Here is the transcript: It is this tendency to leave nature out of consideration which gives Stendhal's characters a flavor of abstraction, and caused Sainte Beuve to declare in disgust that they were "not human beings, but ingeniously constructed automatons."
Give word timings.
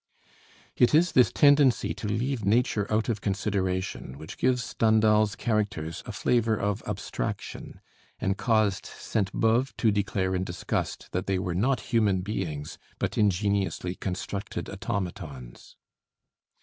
It 0.75 0.95
is 0.95 1.11
this 1.11 1.31
tendency 1.31 1.93
to 1.93 2.07
leave 2.07 2.43
nature 2.43 2.91
out 2.91 3.07
of 3.07 3.21
consideration 3.21 4.17
which 4.17 4.39
gives 4.39 4.63
Stendhal's 4.63 5.35
characters 5.35 6.01
a 6.07 6.11
flavor 6.11 6.57
of 6.57 6.81
abstraction, 6.87 7.79
and 8.19 8.35
caused 8.35 8.87
Sainte 8.87 9.31
Beuve 9.31 9.77
to 9.77 9.91
declare 9.91 10.33
in 10.33 10.43
disgust 10.43 11.09
that 11.11 11.27
they 11.27 11.37
were 11.37 11.53
"not 11.53 11.81
human 11.93 12.21
beings, 12.21 12.79
but 12.97 13.15
ingeniously 13.15 13.93
constructed 13.93 14.71
automatons." 14.71 15.77